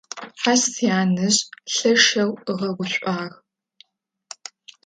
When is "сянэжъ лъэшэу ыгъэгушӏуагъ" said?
0.73-3.35